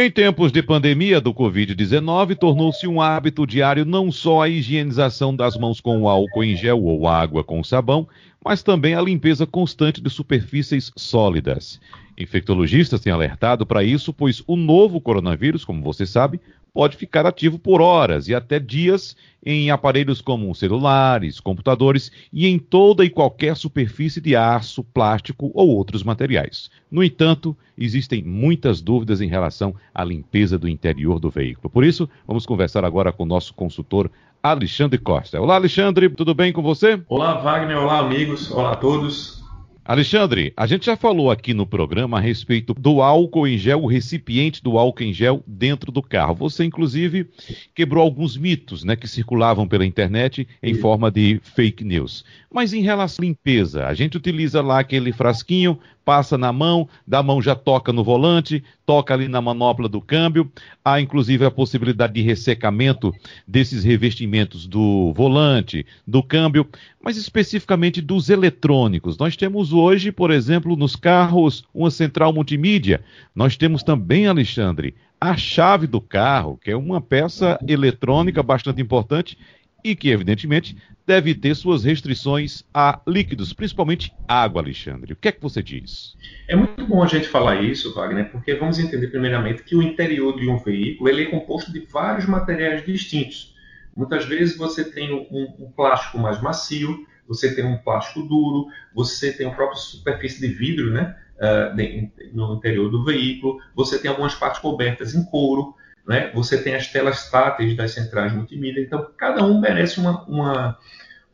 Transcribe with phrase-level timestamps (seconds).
[0.00, 5.56] Em tempos de pandemia do Covid-19, tornou-se um hábito diário não só a higienização das
[5.56, 8.06] mãos com álcool em gel ou água com sabão,
[8.44, 11.80] mas também a limpeza constante de superfícies sólidas.
[12.16, 16.40] Infectologistas têm alertado para isso, pois o novo coronavírus, como você sabe,
[16.78, 22.56] pode ficar ativo por horas e até dias em aparelhos como celulares, computadores e em
[22.56, 26.70] toda e qualquer superfície de aço, plástico ou outros materiais.
[26.88, 31.68] No entanto, existem muitas dúvidas em relação à limpeza do interior do veículo.
[31.68, 34.08] Por isso, vamos conversar agora com o nosso consultor
[34.40, 35.40] Alexandre Costa.
[35.40, 37.02] Olá, Alexandre, tudo bem com você?
[37.08, 37.76] Olá, Wagner.
[37.76, 38.52] Olá, amigos.
[38.52, 39.47] Olá a todos.
[39.88, 43.86] Alexandre, a gente já falou aqui no programa a respeito do álcool em gel, o
[43.86, 46.34] recipiente do álcool em gel dentro do carro.
[46.34, 47.26] Você, inclusive,
[47.74, 52.22] quebrou alguns mitos né, que circulavam pela internet em forma de fake news.
[52.52, 57.22] Mas em relação à limpeza, a gente utiliza lá aquele frasquinho, passa na mão, da
[57.22, 60.50] mão já toca no volante, toca ali na manopla do câmbio.
[60.82, 63.12] Há inclusive a possibilidade de ressecamento
[63.46, 66.66] desses revestimentos do volante, do câmbio,
[66.98, 69.18] mas especificamente dos eletrônicos.
[69.18, 73.04] Nós temos hoje, por exemplo, nos carros, uma central multimídia.
[73.34, 79.36] Nós temos também, Alexandre, a chave do carro, que é uma peça eletrônica bastante importante
[79.84, 80.74] e que, evidentemente,
[81.08, 85.14] deve ter suas restrições a líquidos, principalmente água, Alexandre.
[85.14, 86.14] O que é que você diz?
[86.46, 90.38] É muito bom a gente falar isso, Wagner, porque vamos entender primeiramente que o interior
[90.38, 93.56] de um veículo ele é composto de vários materiais distintos.
[93.96, 99.32] Muitas vezes você tem um, um plástico mais macio, você tem um plástico duro, você
[99.32, 104.34] tem a própria superfície de vidro né, uh, no interior do veículo, você tem algumas
[104.34, 105.74] partes cobertas em couro,
[106.08, 106.30] né?
[106.32, 110.78] Você tem as telas táteis das centrais multimídia, então cada um merece uma, uma,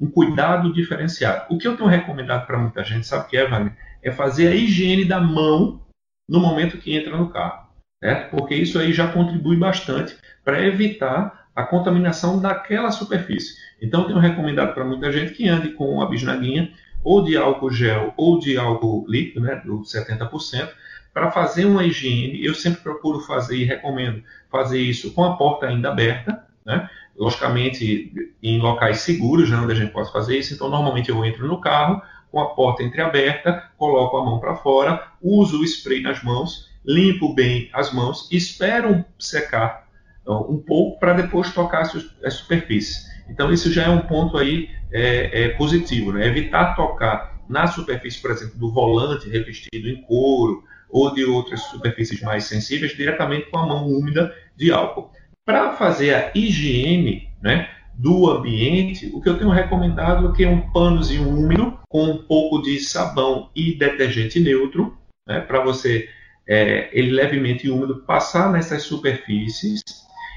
[0.01, 1.47] um cuidado diferenciado.
[1.49, 3.77] O que eu tenho recomendado para muita gente, sabe o que é, Wagner?
[4.03, 5.81] É fazer a higiene da mão
[6.29, 7.69] no momento que entra no carro,
[8.03, 8.31] certo?
[8.31, 13.55] Porque isso aí já contribui bastante para evitar a contaminação daquela superfície.
[13.81, 16.73] Então, eu tenho recomendado para muita gente que ande com a bisnaguinha
[17.05, 20.69] ou de álcool gel ou de álcool líquido, né, do 70%,
[21.15, 25.67] para fazer uma higiene, eu sempre procuro fazer e recomendo fazer isso com a porta
[25.67, 26.91] ainda aberta, né?
[27.17, 30.53] logicamente em locais seguros, né, onde a gente pode fazer isso.
[30.53, 32.03] Então, normalmente eu entro no carro
[32.33, 37.33] com a porta entreaberta, coloco a mão para fora, uso o spray nas mãos, limpo
[37.33, 39.85] bem as mãos, espero secar
[40.25, 41.83] então, um pouco para depois tocar
[42.25, 43.07] as superfícies.
[43.29, 46.27] Então, isso já é um ponto aí é, é positivo, né?
[46.27, 52.21] evitar tocar na superfície, por exemplo, do volante revestido em couro, ou de outras superfícies
[52.21, 55.11] mais sensíveis diretamente com a mão úmida de álcool.
[55.45, 60.49] Para fazer a higiene né, do ambiente, o que eu tenho recomendado é que é
[60.49, 64.97] um panozinho úmido com um pouco de sabão e detergente neutro,
[65.27, 66.09] né, para você,
[66.47, 69.83] é, ele levemente úmido, passar nessas superfícies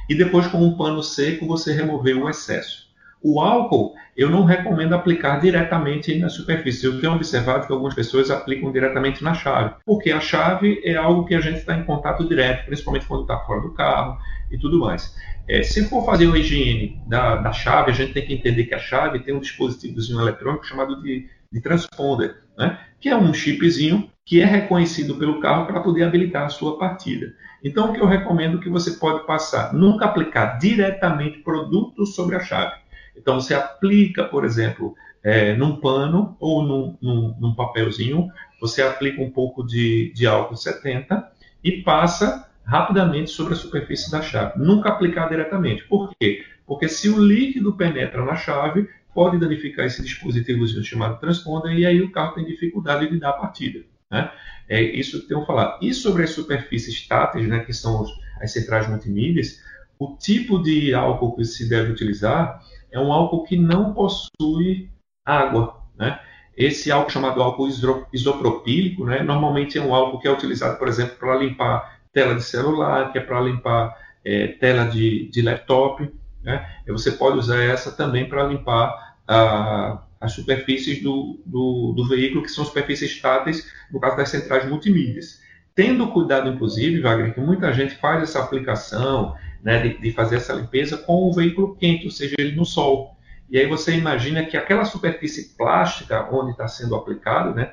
[0.09, 2.86] e depois com um pano seco você remover o excesso.
[3.21, 6.85] O álcool eu não recomendo aplicar diretamente na superfície.
[6.85, 11.25] Eu tenho observado que algumas pessoas aplicam diretamente na chave, porque a chave é algo
[11.25, 14.17] que a gente está em contato direto, principalmente quando está fora do carro
[14.51, 15.15] e tudo mais.
[15.47, 18.73] É, se for fazer uma higiene da, da, chave, a gente tem que entender que
[18.73, 22.79] a chave tem um dispositivozinho eletrônico chamado de, de transponder, né?
[22.99, 27.33] que é um chipzinho que é reconhecido pelo carro para poder habilitar a sua partida.
[27.63, 32.39] Então, o que eu recomendo que você pode passar, nunca aplicar diretamente produto sobre a
[32.39, 32.86] chave
[33.17, 38.27] então você aplica, por exemplo, é, num pano ou num, num, num, papelzinho,
[38.61, 41.31] você aplica um pouco de, de álcool 70
[41.63, 44.59] e passa rapidamente sobre a superfície da chave.
[44.59, 45.83] Nunca aplicar diretamente.
[45.83, 46.45] Por quê?
[46.65, 52.01] Porque se o líquido penetra na chave, pode danificar esse dispositivo chamado transponder e aí
[52.01, 53.83] o carro tem dificuldade de dar a partida.
[54.11, 54.31] Né?
[54.69, 55.79] É isso que tenho que falar.
[55.81, 58.05] E sobre as superfícies táteis, né, que são
[58.41, 59.59] as centrais multimídias,
[59.99, 64.89] o tipo de álcool que se deve utilizar é um álcool que não possui
[65.25, 65.81] água.
[65.97, 66.19] Né?
[66.55, 67.67] Esse álcool chamado álcool
[68.13, 72.43] isopropílico, né, normalmente é um álcool que é utilizado, por exemplo, para limpar tela de
[72.43, 76.11] celular, que é para limpar é, tela de, de laptop.
[76.41, 76.65] Né?
[76.87, 82.43] E você pode usar essa também para limpar a, as superfícies do, do, do, veículo,
[82.43, 85.41] que são superfícies táteis, no caso das centrais multimídias.
[85.75, 90.53] Tendo cuidado, inclusive, Wagner, que muita gente faz essa aplicação né, de, de, fazer essa
[90.53, 93.17] limpeza com o veículo quente, ou seja, ele no sol.
[93.49, 97.71] E aí você imagina que aquela superfície plástica onde está sendo aplicado, né,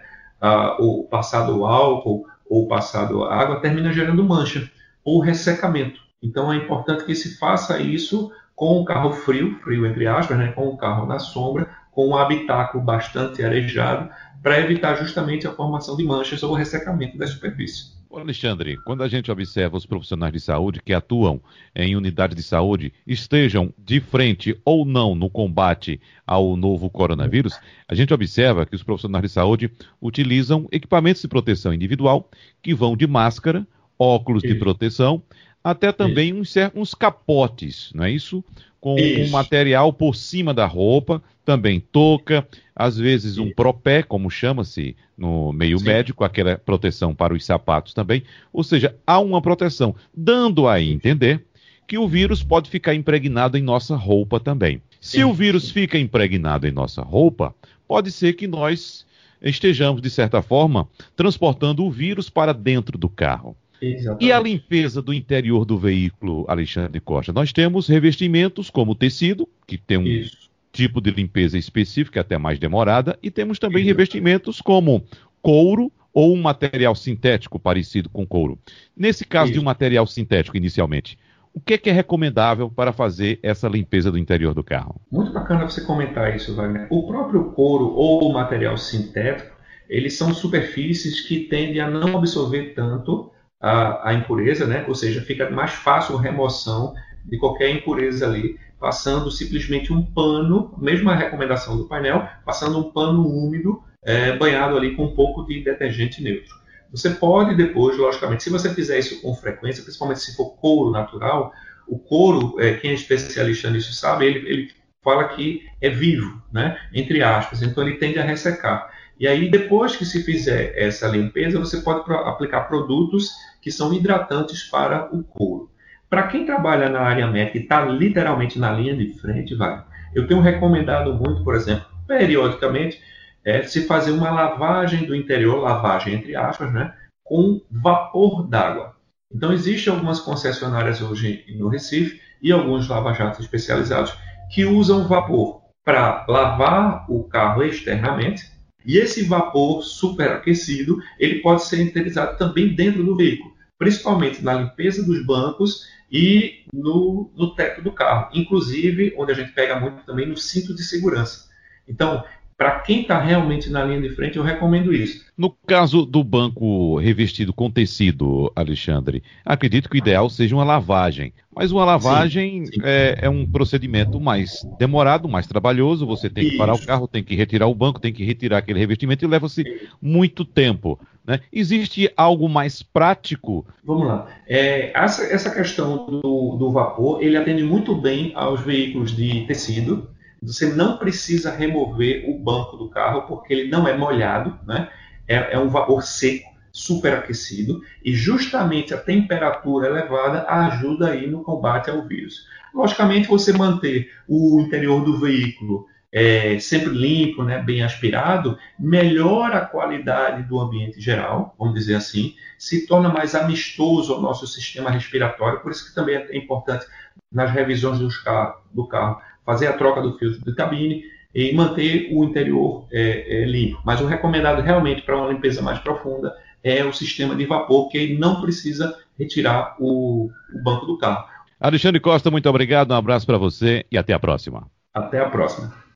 [0.78, 4.70] ou passado álcool ou passado água, termina gerando mancha
[5.04, 6.00] ou ressecamento.
[6.22, 10.52] Então é importante que se faça isso com o carro frio, frio entre aspas, né,
[10.52, 14.10] com o carro na sombra, com um habitáculo bastante arejado,
[14.42, 17.94] para evitar justamente a formação de manchas ou ressecamento da superfície.
[18.18, 21.40] Alexandre, quando a gente observa os profissionais de saúde que atuam
[21.74, 27.58] em unidades de saúde, estejam de frente ou não no combate ao novo coronavírus,
[27.88, 29.70] a gente observa que os profissionais de saúde
[30.00, 32.30] utilizam equipamentos de proteção individual
[32.62, 33.66] que vão de máscara,
[33.98, 35.22] óculos de proteção,
[35.64, 38.44] até também uns, uns, capotes, não é isso?
[38.78, 39.22] Com isso.
[39.22, 42.46] um material por cima da roupa, também touca,
[42.76, 45.86] às vezes um propé, como chama-se no meio Sim.
[45.86, 48.22] médico, aquela proteção para os sapatos também.
[48.52, 51.42] Ou seja, há uma proteção, dando a entender
[51.86, 54.82] que o vírus pode ficar impregnado em nossa roupa também.
[55.00, 55.24] Se Sim.
[55.24, 57.54] o vírus fica impregnado em nossa roupa,
[57.88, 59.06] pode ser que nós
[59.40, 63.56] estejamos, de certa forma, transportando o vírus para dentro do carro.
[63.92, 64.24] Exatamente.
[64.24, 67.32] E a limpeza do interior do veículo, Alexandre Costa?
[67.32, 70.50] Nós temos revestimentos como tecido, que tem um Isso.
[70.72, 73.88] tipo de limpeza específica, até mais demorada, e temos também Isso.
[73.88, 75.04] revestimentos como
[75.42, 78.58] couro ou um material sintético parecido com couro.
[78.96, 79.54] Nesse caso Isso.
[79.54, 81.18] de um material sintético, inicialmente,
[81.54, 85.00] o que é, que é recomendável para fazer essa limpeza do interior do carro?
[85.10, 86.88] Muito bacana você comentar isso, Wagner.
[86.90, 89.54] O próprio couro ou o material sintético,
[89.88, 93.30] eles são superfícies que tendem a não absorver tanto
[93.64, 94.84] a, a impureza, né?
[94.86, 96.94] ou seja, fica mais fácil a remoção
[97.24, 103.26] de qualquer impureza ali, passando simplesmente um pano, mesma recomendação do painel, passando um pano
[103.26, 106.54] úmido é, banhado ali com um pouco de detergente neutro.
[106.90, 111.50] Você pode depois, logicamente, se você fizer isso com frequência, principalmente se for couro natural,
[111.88, 114.70] o couro, é, quem é especialista nisso sabe, ele, ele
[115.02, 116.78] fala que é vivo, né?
[116.92, 118.90] entre aspas, então ele tende a ressecar.
[119.18, 123.30] E aí, depois que se fizer essa limpeza, você pode aplicar produtos
[123.62, 125.70] que são hidratantes para o couro.
[126.10, 129.82] Para quem trabalha na área médica e está literalmente na linha de frente, vai.
[130.14, 133.00] Eu tenho recomendado muito, por exemplo, periodicamente,
[133.44, 138.94] é, se fazer uma lavagem do interior, lavagem entre aspas, né, com vapor d'água.
[139.32, 144.16] Então, existem algumas concessionárias hoje no Recife e alguns lava-jatos especializados
[144.52, 148.54] que usam vapor para lavar o carro externamente
[148.84, 155.02] e esse vapor superaquecido, ele pode ser utilizado também dentro do veículo, principalmente na limpeza
[155.02, 160.26] dos bancos e no, no teto do carro, inclusive onde a gente pega muito também
[160.26, 161.48] no cinto de segurança.
[161.88, 162.24] Então,
[162.56, 165.24] para quem está realmente na linha de frente, eu recomendo isso.
[165.36, 171.32] No caso do banco revestido com tecido, Alexandre, acredito que o ideal seja uma lavagem.
[171.54, 172.80] Mas uma lavagem sim, sim.
[172.84, 176.06] É, é, um procedimento mais demorado, mais trabalhoso.
[176.06, 178.78] Você tem que parar o carro, tem que retirar o banco, tem que retirar aquele
[178.78, 179.64] revestimento e leva-se
[180.00, 180.98] muito tempo.
[181.26, 181.40] Né?
[181.52, 183.66] Existe algo mais prático?
[183.82, 184.26] Vamos lá.
[184.46, 190.08] É, essa, essa, questão do, do vapor, ele atende muito bem aos veículos de tecido
[190.46, 194.88] você não precisa remover o banco do carro porque ele não é molhado, né?
[195.26, 201.88] é, é um vapor seco, superaquecido, e justamente a temperatura elevada ajuda aí no combate
[201.88, 202.46] ao vírus.
[202.74, 209.66] Logicamente, você manter o interior do veículo é, sempre limpo, né, bem aspirado, melhora a
[209.66, 215.60] qualidade do ambiente geral, vamos dizer assim, se torna mais amistoso ao nosso sistema respiratório,
[215.60, 216.86] por isso que também é importante
[217.30, 221.04] nas revisões do carro fazer a troca do filtro de cabine
[221.34, 223.80] e manter o interior é, é, limpo.
[223.84, 227.98] Mas o recomendado realmente para uma limpeza mais profunda é o sistema de vapor, que
[227.98, 231.26] ele não precisa retirar o, o banco do carro.
[231.60, 234.66] Alexandre Costa, muito obrigado, um abraço para você e até a próxima.
[234.92, 235.83] Até a próxima.